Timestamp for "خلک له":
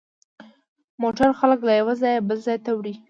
1.39-1.73